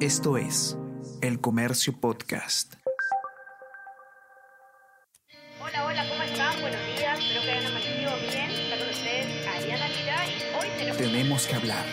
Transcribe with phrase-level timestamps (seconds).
[0.00, 0.76] Esto es
[1.22, 2.74] El Comercio Podcast.
[5.58, 6.60] Hola, hola, ¿cómo están?
[6.60, 8.50] Buenos días, espero que hayan amanecido bien.
[8.50, 10.98] Está con ustedes Ariana Lira y hoy tenemos...
[10.98, 11.86] Tenemos que hablar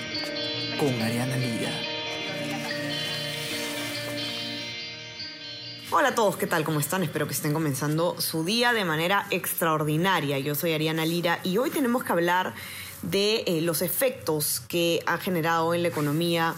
[0.78, 1.71] con Ariana Lira.
[5.90, 6.65] Hola a todos, ¿qué tal?
[6.65, 7.04] ¿Cómo están?
[7.04, 10.40] Espero que estén comenzando su día de manera extraordinaria.
[10.40, 12.54] Yo soy Ariana Lira y hoy tenemos que hablar
[13.01, 16.55] de eh, los efectos que ha generado en la economía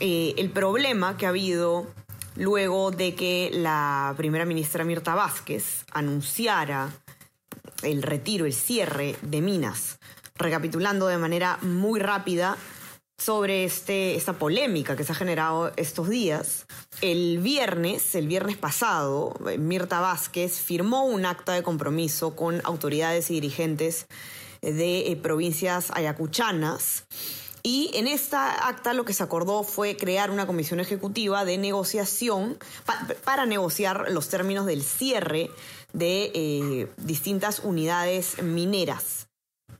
[0.00, 1.86] eh, el problema que ha habido
[2.36, 6.92] luego de que la primera ministra Mirta Vázquez anunciara
[7.82, 9.98] el retiro, el cierre de minas.
[10.36, 12.56] Recapitulando de manera muy rápida,
[13.18, 16.66] sobre este, esta polémica que se ha generado estos días.
[17.00, 23.34] El viernes, el viernes pasado, Mirta Vázquez firmó un acta de compromiso con autoridades y
[23.34, 24.06] dirigentes
[24.60, 27.04] de eh, provincias ayacuchanas.
[27.66, 32.58] Y en esta acta lo que se acordó fue crear una comisión ejecutiva de negociación
[33.24, 35.50] para negociar los términos del cierre
[35.92, 39.26] de eh, distintas unidades mineras.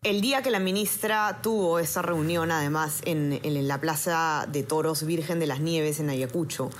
[0.02, 3.38] El día que la ministra tuvo esa reunión, además, en,
[3.68, 6.70] la Plaza de Toros Virgen de las Nieves en Ayacucho,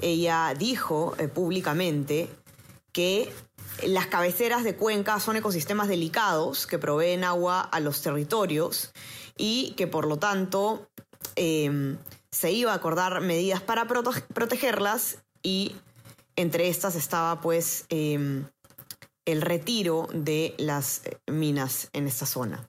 [0.00, 2.30] ella dijo eh, públicamente
[2.92, 3.30] que
[3.86, 8.92] las cabeceras de cuenca son ecosistemas delicados que proveen agua a los territorios
[9.36, 10.88] y que por lo tanto
[11.36, 11.96] em,
[12.30, 15.74] se iba a acordar medidas para protegerlas y
[16.36, 18.44] entre estas estaba pues em,
[19.24, 22.68] el retiro de las eh, minas en esta zona.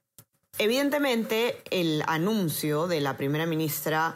[0.58, 4.16] Evidentemente, el anuncio de la primera ministra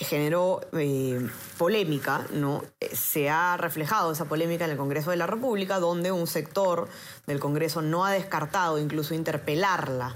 [0.00, 2.62] generó eh, polémica, ¿no?
[2.92, 6.88] Se ha reflejado esa polémica en el Congreso de la República, donde un sector
[7.26, 10.14] del Congreso no ha descartado incluso interpelarla.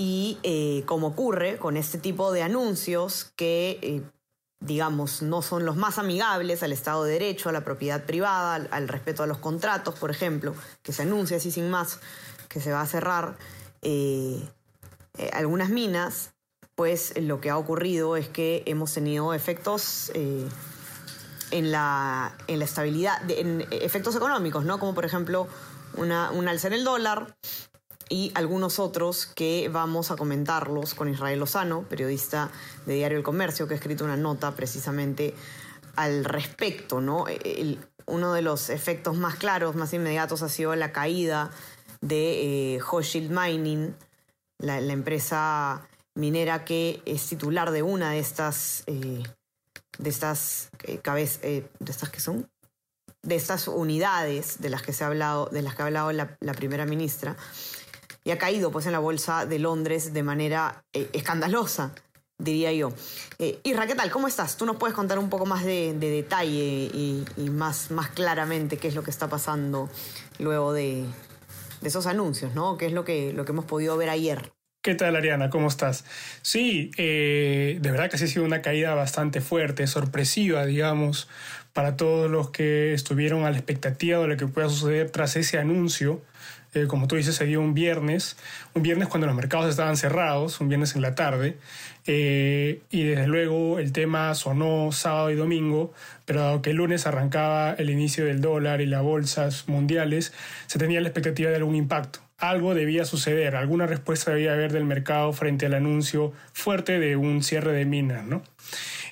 [0.00, 0.38] Y
[0.86, 4.04] como ocurre con este tipo de anuncios que
[4.60, 8.88] digamos, no son los más amigables al Estado de Derecho, a la propiedad privada, al,
[8.88, 12.00] respeto a los contratos, por ejemplo, que se anuncia así sin más
[12.48, 13.36] que se va a cerrar
[13.82, 14.48] eh,
[15.16, 16.32] eh, algunas minas,
[16.78, 20.48] pues lo que ha ocurrido es que hemos tenido efectos eh,
[21.50, 24.78] en, la, estabilidad, en efectos económicos, ¿no?
[24.78, 25.48] Como por ejemplo
[25.94, 27.34] una, un alza en el dólar,
[28.08, 32.48] y algunos otros que vamos a comentarlos con Israel Lozano, periodista
[32.86, 35.34] de Diario El Comercio, que ha escrito una nota precisamente
[35.96, 37.00] al respecto.
[37.00, 37.24] ¿no?
[38.06, 41.50] uno de los efectos más claros, más inmediatos, ha sido la caída
[42.02, 43.96] de eh, Hochschild Mining,
[44.58, 45.87] la, empresa
[46.18, 49.22] minera que es titular de una de estas, eh,
[49.98, 52.50] de estas eh, eh, de estas que son,
[53.22, 56.36] de estas unidades de las que se ha hablado, de las que ha hablado la,
[56.54, 57.36] primera ministra
[58.24, 61.92] y ha caído pues en la bolsa de Londres de manera escandalosa,
[62.36, 62.92] diría yo.
[63.62, 64.10] Isra, ¿qué tal?
[64.10, 64.56] ¿Cómo estás?
[64.56, 68.94] Tú nos puedes contar un poco más de, detalle y, más, más claramente qué es
[68.94, 69.88] lo que está pasando
[70.40, 71.06] luego de,
[71.82, 72.76] esos anuncios, ¿no?
[72.76, 74.52] ¿Qué es lo que, lo que hemos podido ver ayer?
[74.80, 75.50] ¿Qué tal, Ariana?
[75.50, 76.04] ¿Cómo estás?
[76.42, 81.28] Sí, eh, de verdad que sí ha sido una caída bastante fuerte, sorpresiva, digamos,
[81.72, 85.58] para todos los que estuvieron a la expectativa de lo que pueda suceder tras ese
[85.58, 86.22] anuncio
[86.74, 88.36] eh, como tú dices, se dio un viernes,
[88.74, 91.56] un viernes cuando los mercados estaban cerrados, un viernes en la tarde,
[92.06, 95.94] eh, y desde luego el tema sonó sábado y domingo,
[96.26, 100.34] pero dado que el lunes arrancaba el inicio del dólar y las bolsas mundiales,
[100.66, 102.27] se tenía la expectativa de algún impacto.
[102.38, 107.42] Algo debía suceder, alguna respuesta debía haber del mercado frente al anuncio fuerte de un
[107.42, 108.42] cierre de minas, ¿no?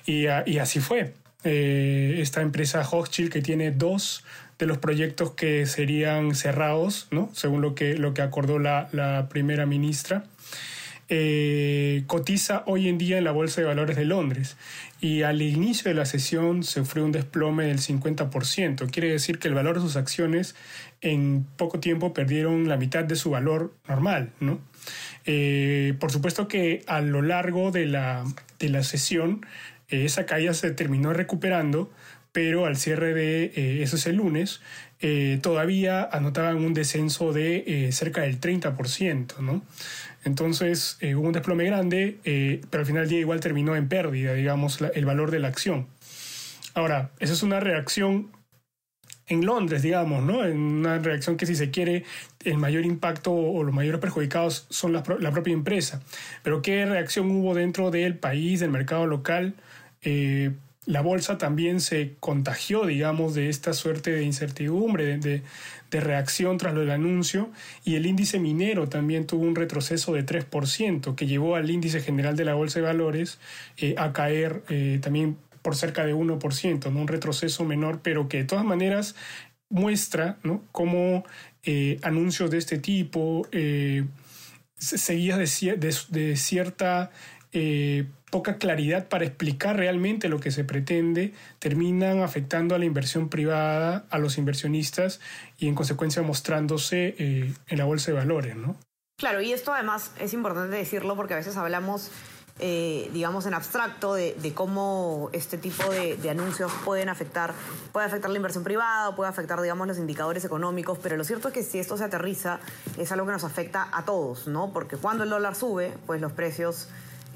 [0.05, 1.13] Y, y así fue.
[1.43, 4.23] Eh, esta empresa Hochschild que tiene dos
[4.59, 7.29] de los proyectos que serían cerrados, ¿no?
[7.33, 10.25] según lo que, lo que acordó la, primera ministra.
[11.09, 14.57] Eh, cotiza hoy en día en la Bolsa de Valores de Londres
[14.99, 18.89] y al inicio de la sesión sufrió un desplome del 50%.
[18.91, 20.55] Quiere decir que el valor de sus acciones
[21.01, 24.31] en poco tiempo perdieron la mitad de su valor normal.
[24.39, 24.59] ¿no?
[25.25, 28.23] Eh, por supuesto que a lo largo de la,
[28.59, 29.45] de la sesión
[29.89, 31.91] eh, esa caída se terminó recuperando
[32.31, 34.61] pero al cierre de, eh, lunes,
[35.41, 39.63] todavía anotaban un descenso de cerca del 30%, ¿no?
[40.23, 42.17] Entonces hubo un desplome grande,
[42.69, 45.87] pero al final del día igual terminó en pérdida, digamos, el valor de la acción.
[46.73, 48.31] Ahora, esa es una reacción
[49.27, 50.45] en Londres, digamos, ¿no?
[50.45, 52.03] En una reacción que si se quiere,
[52.45, 56.01] el mayor impacto o los mayores perjudicados son la, la propia empresa.
[56.43, 59.55] Pero ¿qué reacción hubo dentro del país, del mercado local?
[60.87, 65.43] La bolsa también se contagió, digamos, de esta suerte de incertidumbre, de,
[65.91, 67.49] reacción tras lo del anuncio,
[67.83, 72.37] y el índice minero también tuvo un retroceso de 3%, que llevó al índice general
[72.37, 73.39] de la bolsa de valores
[73.77, 77.01] eh, a caer eh, también por cerca de 1%, ¿no?
[77.01, 79.15] un retroceso menor, pero que de todas maneras
[79.69, 80.37] muestra
[80.71, 81.25] cómo
[81.63, 83.45] eh, anuncios de este tipo,
[84.77, 87.11] seguidas de, cierta
[88.29, 94.05] poca claridad para explicar realmente lo que se pretende, terminan afectando a la inversión privada,
[94.09, 95.19] a los inversionistas
[95.57, 98.55] y en consecuencia mostrándose en la bolsa de valores.
[98.55, 98.75] ¿no?
[99.17, 102.11] Claro, y esto además es importante decirlo porque a veces hablamos
[102.59, 107.53] eh, digamos, en abstracto de, cómo este tipo de, anuncios pueden afectar,
[107.91, 111.53] puede afectar la inversión privada, puede afectar, digamos, los indicadores económicos, pero lo cierto es
[111.53, 112.59] que si esto se aterriza,
[112.97, 114.73] es algo que nos afecta a todos, ¿no?
[114.73, 116.89] Porque cuando el dólar sube, pues los precios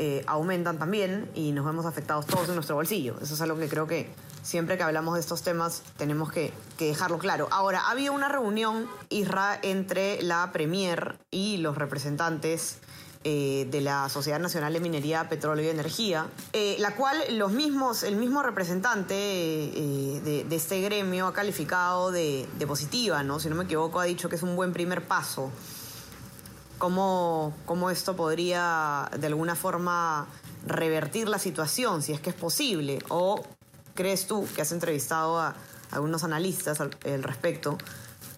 [0.03, 3.17] eh, aumentan también y nos vemos afectados todos en nuestro bolsillo.
[3.21, 4.09] Eso es algo que creo que
[4.41, 7.47] siempre que hablamos de estos temas tenemos que, dejarlo claro.
[7.51, 12.79] Ahora, había una reunión, Isra, entre la Premier y los representantes
[13.23, 18.01] eh, de la Sociedad Nacional de Minería, Petróleo y Energía, eh, la cual los mismos,
[18.01, 23.39] el mismo representante de, este gremio ha calificado de, positiva, ¿no?
[23.39, 25.51] Si no me equivoco, ha dicho que es un buen primer paso.
[26.81, 30.27] ¿Cómo, ¿Cómo esto podría de alguna forma
[30.65, 32.97] revertir la situación, si es que es posible?
[33.09, 33.39] ¿O
[33.93, 35.55] crees tú, que has entrevistado a
[35.91, 36.91] algunos analistas al,
[37.21, 37.77] respecto,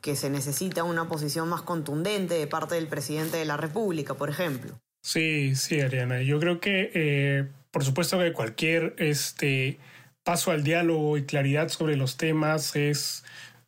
[0.02, 4.30] que se necesita una posición más contundente de parte del presidente de la República, por
[4.30, 4.78] ejemplo.
[5.02, 6.22] Sí, sí, Ariana.
[6.22, 9.80] Yo creo que, eh, por supuesto que cualquier este,
[10.26, 13.24] paso al diálogo y claridad sobre los temas es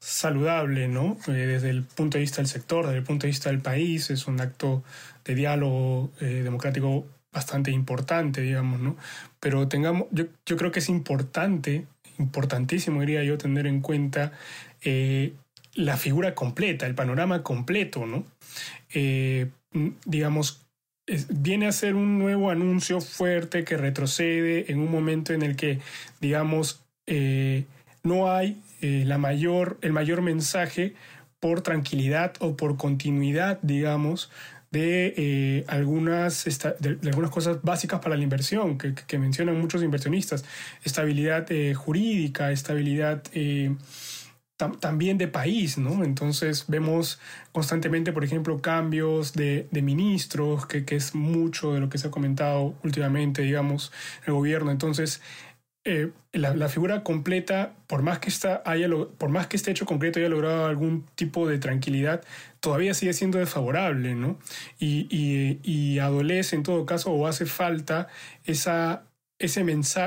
[0.05, 1.17] saludable, ¿no?
[1.27, 4.11] Eh, desde el punto de vista del sector, desde el punto de vista del país,
[4.11, 4.83] es un acto
[5.23, 8.97] de diálogo eh, democrático bastante importante, digamos, ¿no?
[9.39, 11.85] Pero tengamos, yo, creo que es importante,
[12.19, 14.31] importantísimo, diría yo, tener en cuenta
[15.73, 18.23] la figura completa, el panorama completo, ¿no?
[18.93, 19.49] Eh,
[20.05, 20.61] digamos,
[21.29, 25.79] viene a ser un nuevo anuncio fuerte que retrocede en un momento en el que,
[26.21, 27.65] digamos, eh,
[28.03, 30.93] no hay eh, la mayor, el mayor mensaje
[31.39, 34.31] por tranquilidad o por continuidad, digamos,
[34.71, 36.43] de, algunas,
[36.79, 40.43] de, algunas cosas básicas para la inversión que, que mencionan muchos inversionistas.
[40.83, 43.23] Estabilidad jurídica, estabilidad
[44.57, 46.03] también de país, ¿no?
[46.03, 47.19] Entonces vemos
[47.51, 52.73] constantemente, por ejemplo, cambios de, ministros, que, es mucho de lo que se ha comentado
[52.83, 53.91] últimamente, digamos,
[54.25, 54.71] el gobierno.
[54.71, 55.21] Entonces,
[55.85, 60.19] eh, la, figura completa, por más, que está, haya por más que este hecho concreto
[60.19, 62.23] haya logrado algún tipo de tranquilidad,
[62.59, 64.39] todavía sigue siendo desfavorable, ¿no?
[64.79, 68.07] Y, y, y adolece en todo caso o hace falta
[68.45, 69.03] esa,
[69.37, 69.63] ese,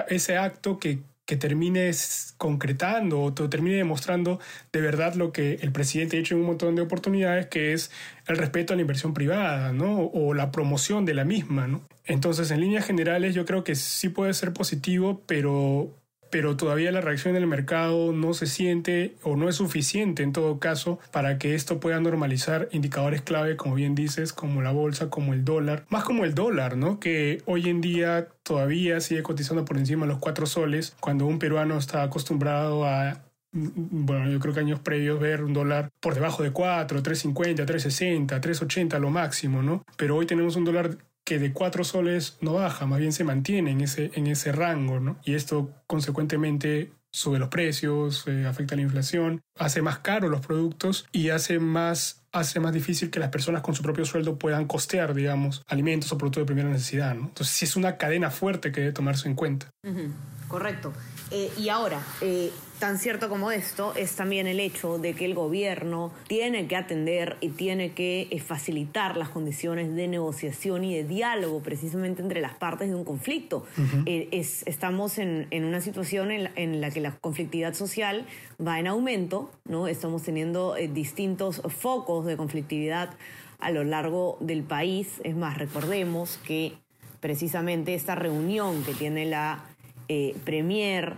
[0.08, 0.98] ese acto que,
[1.28, 1.90] que termine
[2.38, 4.40] concretando o termine demostrando
[4.72, 7.90] de verdad lo que el presidente ha hecho en un montón de oportunidades, que es
[8.26, 10.06] el respeto a la inversión privada, ¿no?
[10.06, 11.82] O la promoción de la misma, ¿no?
[12.06, 15.90] Entonces, en líneas generales, yo creo que sí puede ser positivo, pero
[16.30, 20.58] pero todavía la reacción del mercado no se siente o no es suficiente en todo
[20.58, 25.34] caso para que esto pueda normalizar indicadores clave, como bien dices, como la bolsa, como
[25.34, 27.00] el dólar, más como el dólar, ¿no?
[27.00, 31.38] Que hoy en día todavía sigue cotizando por encima de los cuatro soles, cuando un
[31.38, 36.42] peruano está acostumbrado a bueno, yo creo que años previos ver un dólar por debajo
[36.42, 39.84] de 4, 3.50, 3.60, 3.80 lo máximo, ¿no?
[39.96, 40.98] Pero hoy tenemos un dólar
[41.28, 44.98] que de cuatro soles no baja, más bien se mantiene en ese, en ese rango,
[44.98, 45.18] ¿no?
[45.26, 51.06] Y esto consecuentemente sube los precios, eh, afecta la inflación, hace más caro los productos
[51.12, 55.12] y hace más, hace más difícil que las personas con su propio sueldo puedan costear,
[55.12, 57.14] digamos, alimentos o productos de primera necesidad.
[57.14, 57.26] ¿no?
[57.26, 59.68] Entonces sí es una cadena fuerte que debe tomarse en cuenta.
[60.48, 60.94] Correcto.
[61.30, 65.34] Eh, y ahora, eh, tan cierto como esto es también el hecho de que el
[65.34, 71.04] gobierno tiene que atender y tiene que eh, facilitar las condiciones de negociación y de
[71.04, 73.66] diálogo precisamente entre las partes de un conflicto.
[74.06, 78.24] es, estamos en, una situación en la, que la conflictividad social
[78.64, 79.86] va en aumento, ¿no?
[79.86, 83.10] Estamos teniendo distintos focos de conflictividad
[83.58, 85.20] a lo largo del país.
[85.24, 86.74] Es más, recordemos que
[87.20, 89.64] precisamente esta reunión que tiene la
[90.08, 91.16] eh, Premier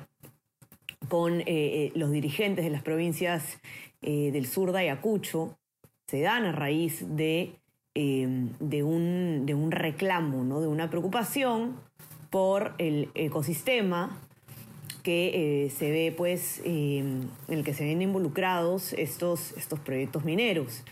[1.09, 3.61] con eh, eh, los dirigentes de las provincias
[4.03, 5.59] del sur de Ayacucho
[6.07, 7.53] se dan a raíz de,
[7.95, 10.63] de, un, de un reclamo, ¿no?
[10.63, 11.77] de una preocupación
[12.31, 14.19] por el ecosistema
[15.03, 20.83] que se ve, pues, en el que se ven involucrados estos, estos proyectos mineros.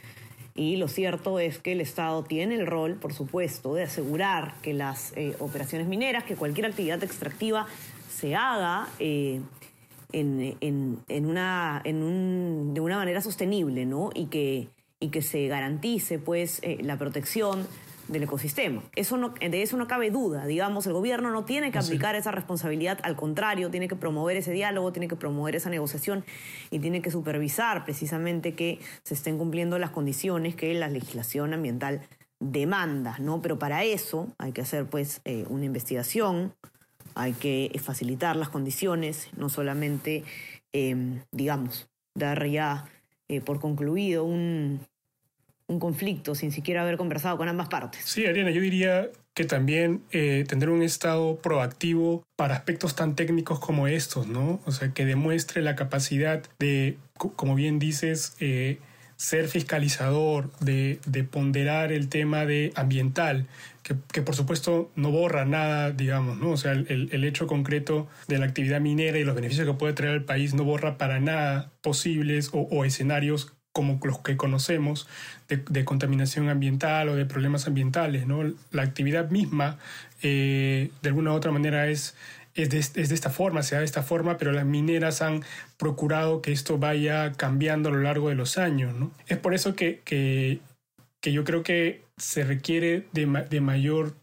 [0.59, 4.75] Y lo cierto es que el Estado tiene el rol, por supuesto, de asegurar que
[4.75, 7.69] las eh, operaciones mineras, que cualquier actividad extractiva
[8.11, 9.41] se haga eh,
[10.11, 14.11] en, una, de una manera sostenible, ¿no?
[14.13, 14.67] Y que,
[14.99, 17.65] y que se garantice, pues, eh, la protección
[18.09, 18.83] del ecosistema.
[18.97, 20.47] Eso no, de eso no cabe duda.
[20.47, 24.53] Digamos, el gobierno no tiene que aplicar esa responsabilidad, al contrario, tiene que promover ese
[24.53, 26.25] diálogo, tiene que promover esa negociación
[26.71, 32.01] y tiene que supervisar precisamente que se estén cumpliendo las condiciones que la legislación ambiental
[32.41, 33.43] demanda, ¿no?
[33.43, 36.55] Pero para eso hay que hacer pues eh, una investigación,
[37.15, 40.25] hay que facilitar las condiciones, no solamente,
[40.73, 42.87] em, digamos, dar ya
[43.29, 44.81] eh, por concluido un,
[45.69, 48.03] un conflicto sin siquiera haber conversado con ambas partes.
[48.05, 53.61] Sí, Ariana, yo diría que también eh, tener un Estado proactivo para aspectos tan técnicos
[53.61, 54.61] como estos, ¿no?
[54.67, 58.79] O sea, que demuestre la capacidad de, como bien dices, eh,
[59.17, 60.99] ser fiscalizador, de,
[61.31, 63.47] ponderar el tema de ambiental,
[63.83, 66.51] que, por supuesto no borra nada, digamos, ¿no?
[66.51, 70.15] O sea, el, hecho concreto de la actividad minera y los beneficios que puede traer
[70.15, 75.07] al país no borra para nada posibles o escenarios como los que conocemos
[75.47, 78.27] de, contaminación ambiental o de problemas ambientales.
[78.27, 78.43] ¿no?
[78.73, 79.79] La actividad misma,
[80.21, 82.17] eh, de alguna u otra manera, es,
[82.57, 85.45] es de, es, de, esta forma, se da de esta forma, pero las mineras han
[85.77, 88.97] procurado que esto vaya cambiando a lo largo de los años.
[88.97, 89.13] ¿no?
[89.29, 90.59] Es por eso que, que,
[91.21, 94.17] que yo creo que se requiere de, de mayor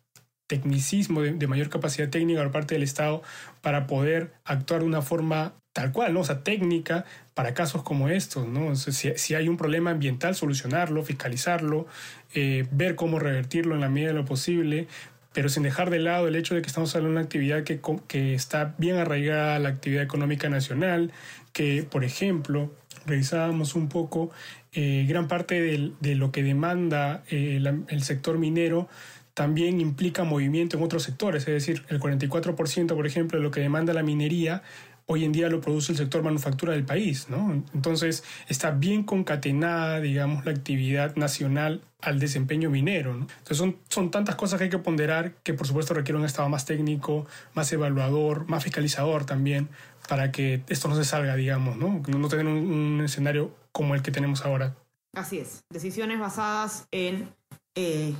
[0.47, 3.23] tecnicismo, de, mayor capacidad técnica por parte del Estado
[3.61, 6.21] para poder actuar de una forma tal cual, ¿no?
[6.21, 8.73] O sea, técnica para casos como estos, ¿no?
[8.77, 11.85] si, hay un problema ambiental, solucionarlo, fiscalizarlo,
[12.33, 14.87] eh, ver cómo revertirlo en la medida de lo posible,
[15.33, 18.33] pero sin dejar de lado el hecho de que estamos hablando de una actividad que,
[18.33, 21.11] está bien arraigada a la actividad económica nacional,
[21.51, 22.73] que, por ejemplo,
[23.05, 24.31] revisábamos un poco,
[24.71, 28.87] eh, gran parte de lo que demanda eh, el sector minero
[29.35, 33.59] también implica movimiento en otros sectores, es decir, el 44%, por ejemplo, de lo que
[33.59, 34.63] demanda la minería
[35.07, 37.63] hoy en día lo produce el sector manufactura del país, ¿no?
[37.73, 43.13] Entonces está bien concatenada, digamos, la actividad nacional al desempeño minero.
[43.13, 46.49] Entonces son, son tantas cosas que hay que ponderar que por supuesto requiere un estado
[46.49, 49.69] más técnico, más evaluador, más fiscalizador también,
[50.07, 52.01] para que esto no se salga, digamos, ¿no?
[52.07, 54.75] No tener un, un escenario como el que tenemos ahora.
[55.13, 57.29] Así es, decisiones basadas en
[57.75, 58.13] eh,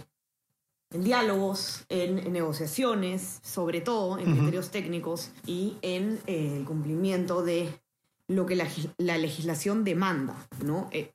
[0.92, 7.70] en diálogos, en, negociaciones, sobre todo en criterios técnicos y en eh, el cumplimiento de
[8.28, 10.90] lo que la, legislación demanda, ¿no?
[10.92, 11.12] Eh,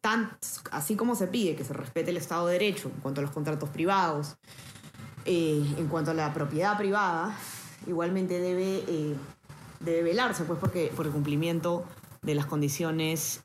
[0.70, 3.32] así como se pide que se respete el Estado de Derecho en cuanto a los
[3.32, 4.36] contratos privados,
[5.24, 7.36] eh, en cuanto a la propiedad privada,
[7.86, 9.16] igualmente debe,
[9.80, 11.84] debe velarse pues, porque, por el cumplimiento
[12.22, 13.42] de las condiciones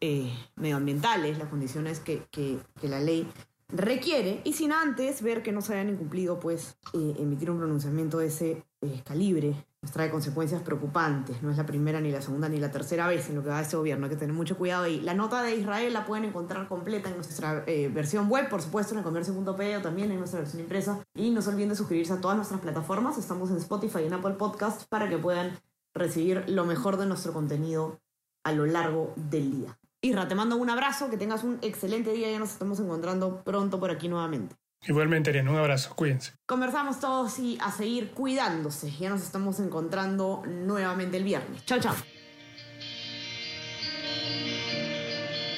[0.56, 3.28] medioambientales, las condiciones que, que la ley
[3.70, 8.20] requiere, y sin antes ver que no se hayan incumplido, pues eh, emitir un pronunciamiento
[8.20, 9.56] de ese eh, calibre
[9.86, 11.44] nos trae consecuencias preocupantes.
[11.44, 13.62] No es la primera, ni la segunda, ni la tercera vez en lo que va
[13.62, 14.06] este gobierno.
[14.06, 15.00] Hay que tener mucho cuidado ahí.
[15.02, 18.94] La nota de Israel la pueden encontrar completa en nuestra eh, versión web, por supuesto,
[18.94, 21.06] en el comercio.pe o también en nuestra versión impresa.
[21.14, 23.20] Y no se olviden de suscribirse a todas nuestras plataformas.
[23.20, 25.60] Estamos en Spotify y en Apple Podcast para que puedan
[25.94, 28.00] recibir lo mejor de nuestro contenido
[28.44, 29.78] a lo largo del día.
[30.06, 33.80] Isra, te mando un abrazo, que tengas un excelente día, ya nos estamos encontrando pronto
[33.80, 34.56] por aquí nuevamente.
[34.84, 36.34] Igualmente, Ariana, un abrazo, cuídense.
[36.46, 38.92] Conversamos todos y a seguir cuidándose.
[38.92, 41.66] Ya nos estamos encontrando nuevamente el viernes.
[41.66, 41.96] Chao, chao.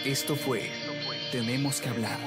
[0.06, 0.72] Esto fue
[1.34, 2.18] Tenemos que hablar.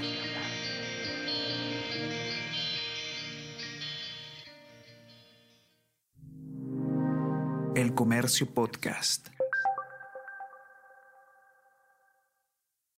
[7.74, 9.28] El Comercio Podcast.